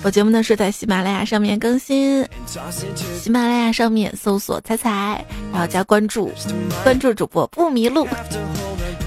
[0.04, 2.28] 我节目呢是在喜马拉雅上面更新，
[3.22, 6.30] 喜马拉雅上面搜索“彩彩”，然后加关注，
[6.84, 8.06] 关注主播不迷路。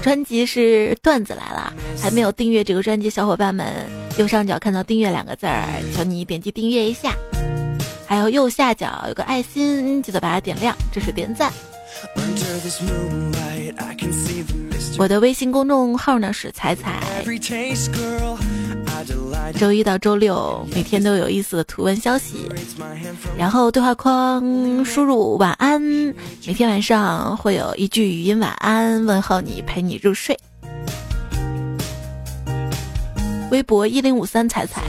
[0.07, 3.67] 专辑是段子来了，还没有订阅这个专辑，小伙伴们
[4.17, 7.13] 右上角看到订阅两个字儿，求你点击订阅一下。
[8.07, 11.51] 还有右下角有个爱心，记得把它点亮，这是点赞。
[14.97, 17.01] 我的微信公众号呢是彩彩。
[19.57, 22.49] 周一到周六每天都有意思的图文消息，
[23.37, 30.37] 然后对话框输入晚安，每天晚上会有一句语音晚安问候你，陪你入睡。
[33.49, 34.83] 微博一零五三彩彩。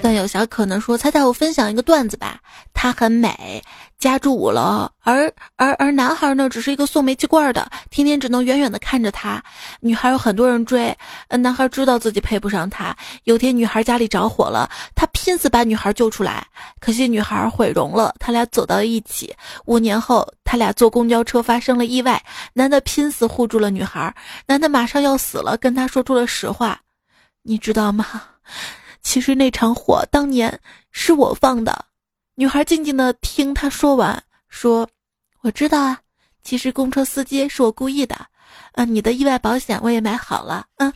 [0.00, 2.40] 段友小可能说：“猜猜我分享一个段子吧。
[2.72, 3.62] 它很美，
[3.98, 9.42] 家住五楼，而而而男孩呢，只是一个送煤气罐的，天天只能远远的看着她。
[9.80, 10.96] 女孩有很多人追，
[11.30, 12.94] 男孩知道自己配不上她。
[13.24, 16.46] 有天女孩家里着火了，他拼死把女孩救出来，
[16.78, 18.14] 可惜女孩毁容了。
[18.20, 19.34] 他俩走到一起。
[19.64, 22.22] 五年后，他俩坐公交车发生了意外，
[22.52, 24.14] 男的拼死护住了女孩，
[24.46, 26.78] 男的马上要死了，跟他说出了实话，
[27.42, 28.04] 你知道吗？”
[29.02, 30.60] 其实那场火当年
[30.92, 31.84] 是我放的。
[32.38, 34.86] 女孩静静的听他说完，说
[35.40, 35.98] ：“我知道啊，
[36.42, 38.14] 其实公车司机是我故意的。
[38.72, 40.66] 啊，你的意外保险我也买好了。
[40.76, 40.92] 嗯，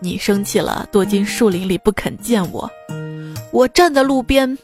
[0.00, 2.70] 你生气了，躲进树林里不肯见我。
[3.52, 4.56] 我站在路边，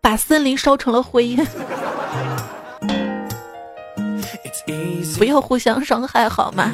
[0.00, 1.36] 把森林烧成了灰
[5.18, 6.72] 不要互相伤害，好吗？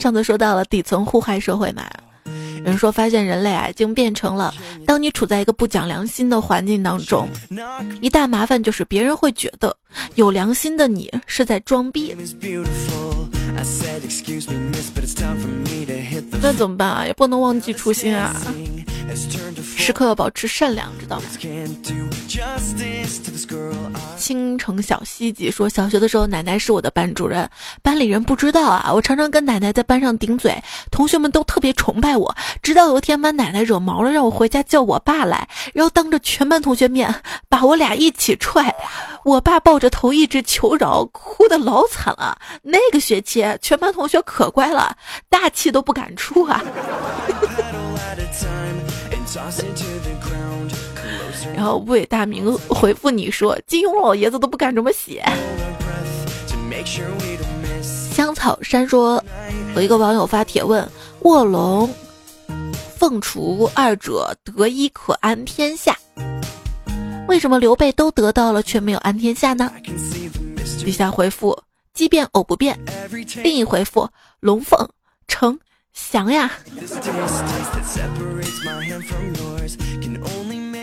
[0.00, 1.84] 上次说到了底层互害社会嘛，
[2.58, 4.52] 有人说发现人类啊已经变成了，
[4.86, 7.28] 当你处在一个不讲良心的环境当中，
[8.00, 9.76] 一大麻烦就是别人会觉得
[10.14, 12.16] 有良心的你是在装逼。
[16.42, 17.06] 那怎么办啊？
[17.06, 18.34] 也不能忘记初心啊。
[19.64, 21.24] 时刻要保持善良，知道吗？
[24.18, 27.48] 青城小西姐说，小学的时候奶奶是我的班主任，
[27.82, 30.54] 班里人不知道啊，我常常跟奶奶在班上顶嘴，
[30.90, 32.34] 同学们都特别崇拜我。
[32.62, 37.14] 直到有一天把奶奶惹毛了，让我回家叫我爸来，然后当着全班同学面
[37.48, 38.74] 把我俩一起踹，
[39.24, 42.36] 我爸抱着头一直求饶，哭的老惨了。
[42.62, 44.94] 那个学期全班同学可乖了，
[45.30, 46.62] 大气都不敢出啊。
[51.54, 55.24] 然后魏大明回复你说：“金庸老爷子都不敢这么写。”
[57.82, 59.22] 香草山说
[59.76, 60.88] ：“有一个网友发帖问：
[61.20, 61.88] 卧龙、
[62.96, 65.96] 凤雏二者得一可安天下，
[67.28, 69.70] 为什么刘备都得到了却没有安天下呢？”
[70.84, 71.58] 底下回复
[71.94, 72.78] ：“奇变偶不变。”
[73.42, 74.08] 另一回复
[74.40, 74.88] ：“龙凤
[75.28, 75.58] 呈。”
[75.96, 76.50] 翔呀！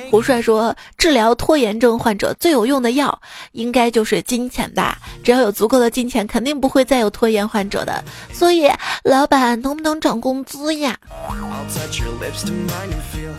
[0.09, 4.97] 胡帅说，治疗拖延症患者最有用的药，应该就是金钱吧？
[5.23, 8.03] 只要有足够的金钱，肯定不会再有拖延患者的。
[8.33, 8.67] 所以，
[9.03, 10.97] 老板能不能涨工资呀？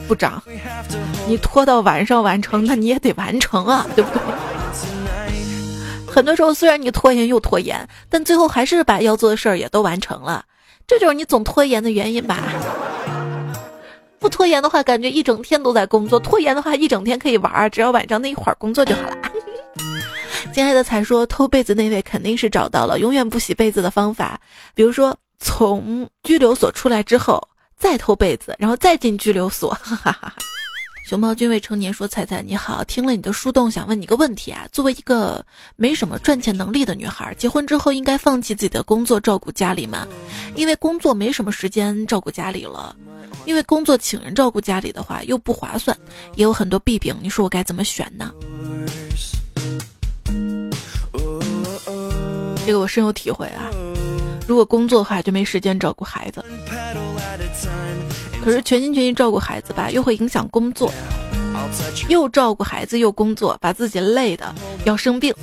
[0.06, 0.40] 不涨，
[1.26, 4.22] 你拖到晚上完成，那你也得完成啊， 对不对？
[6.06, 10.44] 很多时候，虽然你拖延又拖延，但最后还是把要做的事儿也都完成了。
[10.86, 12.42] 这就是你总拖延的原因吧？
[14.18, 19.16] 不拖延的话，感觉一整天都在工作；拖延的话，一整天可以玩，只要晚上那一会儿工作就好了。
[20.54, 24.40] 亲爱的才说偷被子那位肯定是找到了永远不洗被子的方法，
[24.74, 27.42] 比如说从拘留所出来之后
[27.76, 29.70] 再偷被子，然后再进拘留所。
[29.70, 30.34] 哈哈哈。
[31.04, 34.66] 熊猫君未成年说：“彩彩你好，听了你的树洞，想问你个问题啊。
[34.72, 35.44] 作为一个
[35.76, 40.08] 没什么赚钱能力的女孩，结婚之后应该放弃自己的工作照顾家里吗？
[40.56, 42.96] 因为工作没什么时间照顾家里了，
[43.44, 45.94] 因为工作请人照顾家里的话又不划算，
[46.36, 47.14] 也有很多弊病。
[47.20, 48.32] 你说我该怎么选呢？”
[52.64, 53.68] 这个我深有体会啊。
[54.48, 56.42] 如果工作的话，就没时间照顾孩子。
[58.44, 60.92] 可是全心全意照顾孩子吧，又会影响工作，
[62.08, 65.34] 又照顾孩子又工作，把自己累的要生病。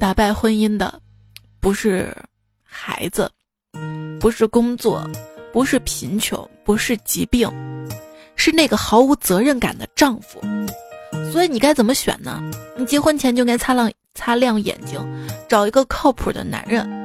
[0.00, 0.98] 打败婚姻的，
[1.60, 2.16] 不是
[2.64, 3.30] 孩子，
[4.18, 5.06] 不是工作，
[5.52, 7.50] 不是贫穷，不是疾病，
[8.34, 10.40] 是那个毫无责任感的丈夫。
[11.30, 12.42] 所以你该怎么选呢？
[12.78, 14.98] 你结婚前就该擦亮擦亮眼睛，
[15.48, 17.01] 找一个靠谱的男人。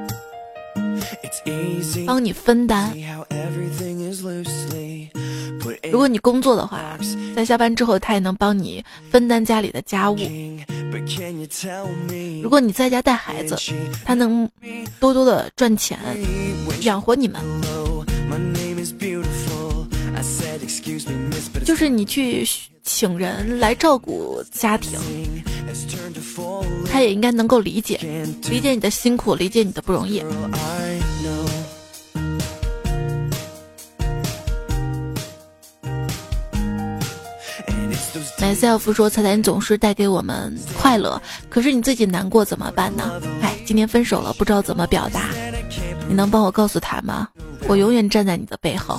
[2.05, 2.93] 帮你分担。
[5.91, 6.97] 如果你工作的话，
[7.35, 10.17] 在下班之后，他也能帮你分担家里的家务。
[12.41, 13.55] 如果你在家带孩子，
[14.05, 14.49] 他能
[14.99, 15.97] 多多的赚钱
[16.81, 17.41] 养活你们。
[21.63, 22.45] 就是你去
[22.89, 24.97] 请人来照顾家庭，
[26.89, 27.99] 他也应该能够理解，
[28.49, 30.23] 理解你的辛苦，理解你的不容易。
[38.39, 43.21] myself 说：“彩彩，你总是带给我们快乐，可是你自己难过怎么办呢？
[43.41, 45.31] 哎，今天分手了，不知道怎么表达，
[46.07, 47.27] 你能帮我告诉他吗？
[47.67, 48.97] 我永远站在你的背后。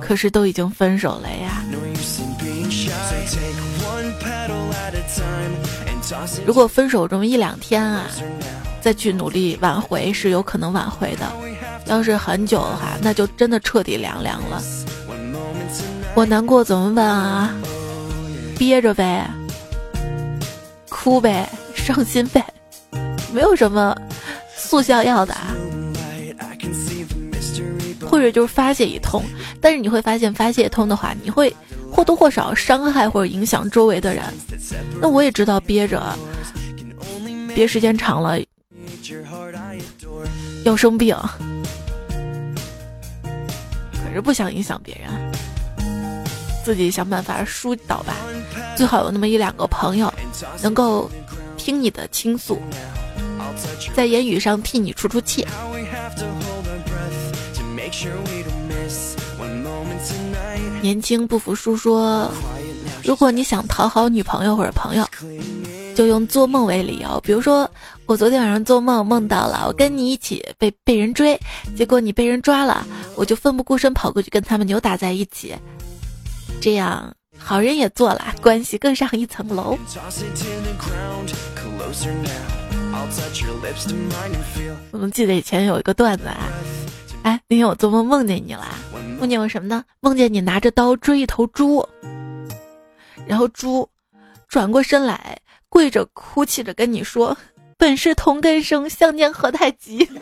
[0.00, 1.63] 可是都已经分手了呀。
[6.46, 8.06] 如果分手这么一两天啊，
[8.80, 11.32] 再去努力挽回是有可能挽回的。
[11.86, 14.62] 要是很久的话，那就真的彻底凉凉了。
[16.14, 17.54] 我难过怎么办啊？”
[18.56, 19.28] 憋着呗，
[20.88, 22.44] 哭呗，伤心呗，
[23.32, 23.96] 没有什么
[24.56, 25.54] 速效药的啊。
[28.08, 29.24] 或者就是发泄一通，
[29.60, 31.54] 但是你会发现发泄一通的话，你会
[31.94, 34.24] 或多或少伤害或者影响周围的人。
[35.00, 36.02] 那我也知道憋着，
[37.54, 38.36] 憋时间长了
[40.64, 41.16] 要生病，
[43.22, 45.08] 可是不想影响别人。
[46.64, 48.16] 自己想办法疏导吧，
[48.74, 50.12] 最好有那么一两个朋友，
[50.62, 51.08] 能够
[51.56, 52.58] 听你的倾诉，
[53.94, 55.46] 在言语上替你出出气。
[60.84, 62.30] 年轻不服输说，
[63.02, 65.08] 如果你想讨好女朋友或者朋友，
[65.94, 67.66] 就用做梦为理由，比如说
[68.04, 71.40] 我昨天晚上做梦梦到了我跟你一起被被人追，
[71.74, 75.54] 结果你被人抓了，我就奋不顾身跑过去跟他们扭打在一起，
[76.60, 79.78] 这样好人也做了，关系更上一层楼。
[84.90, 86.52] 我们记得以前有一个段子啊，
[87.24, 88.66] 哎，那天我做梦梦见你了，
[89.18, 89.82] 梦见我什么呢？
[90.00, 91.82] 梦见你拿着刀追一头猪，
[93.26, 93.88] 然后猪
[94.46, 95.38] 转过身来，
[95.70, 97.34] 跪着哭泣着跟你说。
[97.76, 100.08] 本是同根生，相煎何太急。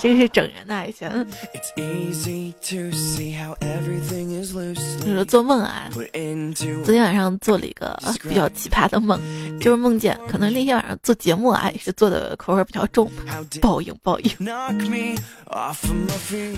[0.00, 1.10] 这个是整人的还行。
[5.04, 5.90] 你说做梦啊？
[5.92, 6.04] 昨
[6.92, 9.20] 天晚上做了一个比较奇葩的梦，
[9.58, 13.10] 就是梦见可能那天晚上做节目啊，也是做的口味比较重，
[13.60, 14.30] 报应报应。
[14.38, 14.72] 我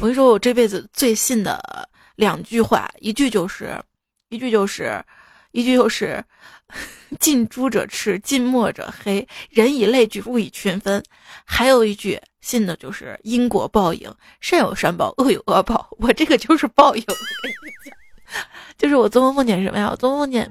[0.01, 3.74] 跟你说，我这辈子最信的两句话，一句就是，
[4.28, 5.03] 一句就是，
[5.53, 6.22] 一句就是。
[7.19, 9.27] 近朱者赤，近墨者黑。
[9.51, 11.03] 人以类聚，物以群分。
[11.45, 15.89] 还有一句信的就是因果报应，善有善报，恶有恶报。
[15.99, 17.05] 我这个就是报应。
[18.79, 19.89] 就是我做梦梦见什么呀？
[19.91, 20.51] 我做梦梦见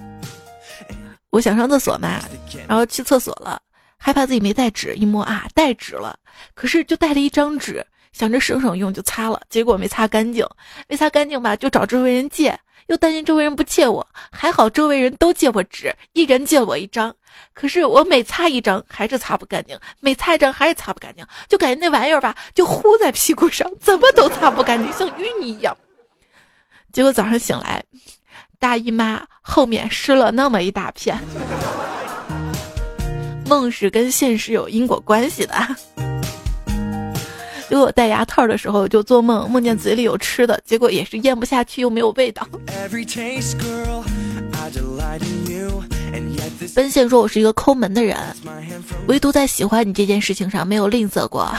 [1.31, 2.19] 我想上厕所嘛，
[2.67, 3.61] 然后去厕所了，
[3.97, 6.17] 害怕自己没带纸，一摸啊，带纸了。
[6.53, 10.45] 可是就带了一张纸，想着省省用就擦了，结果没擦干净，
[10.87, 12.57] 没擦干净吧，就找周围人借。
[12.91, 17.15] 又担心周围人不借我，还好周围人都借我纸，一人借我一张。
[17.53, 25.77] 可是我每擦一张还是擦不干净，每擦一张还是擦不干净，就感觉那玩意儿吧，就糊在屁股上，怎么都擦不干净，像淤泥一样。
[26.91, 27.81] 结果早上醒来，
[28.59, 31.17] 大姨妈后面湿了那么一大片。
[33.47, 35.55] 梦是跟现实有因果关系的。
[37.71, 42.45] 给我戴牙套的时候，就做梦，梦见嘴里有吃的，结果也是咽不下去，又没有味道。
[46.75, 48.17] 奔现说：“我是一个抠门的人，
[49.07, 51.49] 唯独在喜欢你这件事情上没有吝啬过。”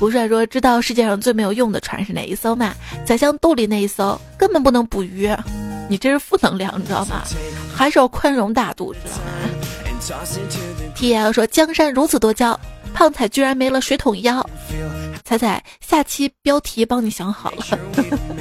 [0.00, 2.74] 胡帅说：“知道世界上最没有用的船是哪一艘吗？
[3.06, 5.30] 宰相肚里那一艘，根本不能捕鱼。
[5.88, 7.22] 你这是负能量，你知道吗？
[7.72, 9.22] 还是要宽容大度，知道吗
[10.96, 12.58] ？”T L 说：“江山如此多娇。”
[12.94, 14.48] 胖彩居然没了水桶腰，
[15.24, 17.66] 彩彩下期标题帮你想好了，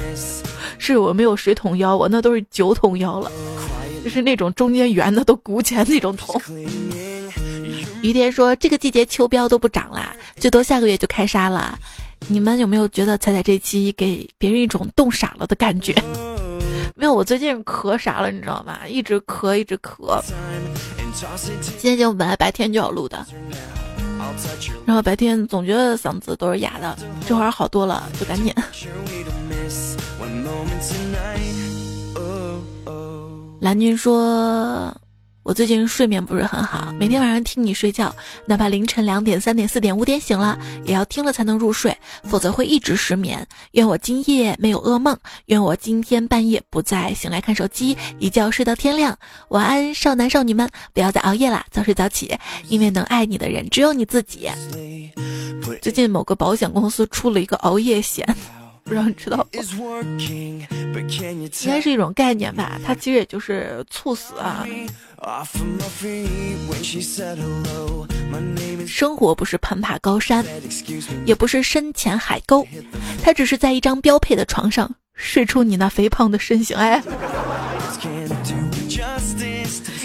[0.78, 3.32] 是我没有水桶腰，我那都是酒桶腰了，
[4.04, 6.40] 就是那种中间圆的都鼓起来那种桶。
[8.04, 11.78] 于天说这个季节秋膘都不长啦，最多下个月就开杀了。
[12.28, 15.94] 你们有没有觉得彩彩这期给别人一种冻傻了的感觉？
[16.96, 18.80] 没有，我最近咳傻了，你知道吗？
[18.88, 20.22] 一直咳一直咳。
[21.78, 23.26] 今天节目本来白天就要录的。
[24.86, 26.98] 然后白天总觉得嗓子都是哑的，
[27.28, 28.54] 这会儿好多了，就赶紧。
[33.60, 34.96] 蓝军说。
[35.44, 38.16] 我最近睡眠不是很好，每天晚上听你睡觉，
[38.46, 43.46] 哪怕凌晨两点、三点、四点、五点醒了，也要听了才能入睡，否则会一直失眠。
[43.72, 45.18] 愿我今夜没有噩梦，
[45.48, 49.18] 愿我今天半夜不再醒来看手机，一觉睡到天亮。
[49.50, 52.34] 晚安，少男少女们，不要再熬夜了，早睡早起，
[52.70, 54.50] 因为能爱你的人只有你自己。
[55.82, 58.26] 最近某个保险公司出了一个熬夜险。
[58.84, 59.58] 不知道你知道不？
[60.20, 60.68] 应
[61.66, 64.66] 该是一种概念吧，它其实也就是猝死啊。
[68.86, 70.46] 生活不是攀爬高山，
[71.26, 72.68] 也不是深潜海沟，
[73.24, 76.76] 它只是在一张标配的床上睡出你那肥胖的身形。
[76.76, 77.02] 哎，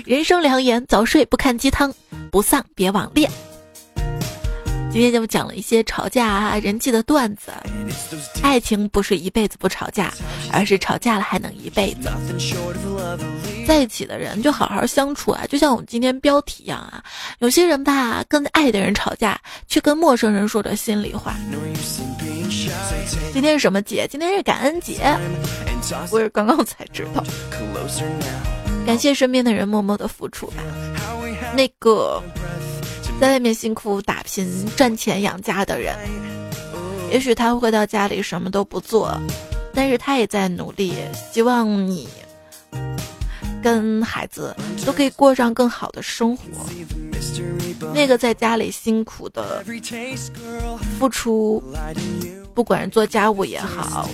[0.07, 1.93] 人生良言：早睡不看鸡汤，
[2.31, 3.29] 不丧别网恋。
[4.99, 7.53] 今天就讲了一些吵架啊、人际的段子。
[8.43, 10.13] 爱情不是一辈子不吵架，
[10.53, 12.11] 而是吵架了还能一辈子。
[13.65, 17.01] 在一起的人就好好相处啊，就像我们今天标题一样啊。
[17.39, 21.37] 有些人吧，跟爱的人吵架，却跟陌生人说着心里话。
[23.33, 24.05] 今天是什么节？
[24.11, 25.17] 今天是感恩节。
[26.11, 27.23] 我是刚刚才知道。
[28.85, 30.55] 感谢身边的人默默的付出吧。
[31.55, 32.21] 那个。
[33.21, 35.97] 在外面辛苦打拼赚钱养家的人，
[37.11, 39.21] 也许他回到家里什么都不做，
[39.75, 40.95] 但是他也在努力，
[41.33, 42.09] 希望你
[43.61, 44.55] 跟孩子
[44.87, 46.45] 都可以过上更好的生活。
[47.93, 49.65] 那个在家里辛苦的
[50.99, 51.63] 付出，
[52.55, 54.09] 不管是做家务也好，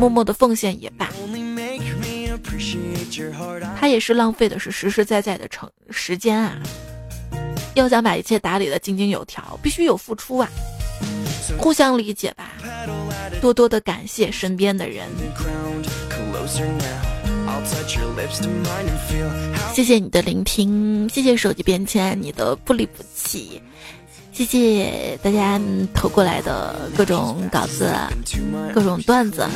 [0.00, 1.10] 默默的奉献也罢，
[3.78, 6.58] 他也是浪费的是实实在在的成时间啊。
[7.76, 10.48] 要想把一切打理的井井有条，必须有付出啊！
[11.58, 12.52] 互相理解吧，
[13.38, 15.06] 多多的感谢身边的人。
[19.74, 23.60] 谢谢你的聆听，谢谢手机边签你的不离不弃，
[24.36, 25.58] 谢谢大家
[25.94, 27.90] 投过来的各种稿子、
[28.74, 29.48] 各种段子。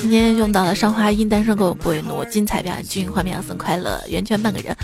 [0.00, 4.74] 今天用到了上花音，单身狗不为奴，精彩表演君，画面要送快乐，圆圈半个人，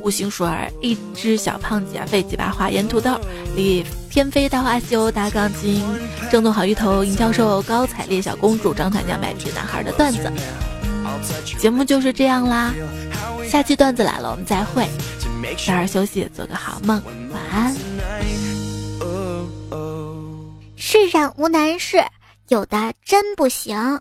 [0.00, 3.14] 五行鼠儿，一只小胖子，废几把花，盐土豆，
[3.54, 5.84] 李天飞，大花修，大钢筋，
[6.32, 10.32] 正宗好芋头，尹教授，高彩烈，小公主，张团将买皮男孩的段子。
[11.58, 12.72] 节目就是这样啦，
[13.46, 14.88] 下期段子来了，我们再会。
[15.40, 17.74] 早点休息，做个好梦，晚安。
[20.76, 22.04] 世上无难事，
[22.48, 24.00] 有的真不行。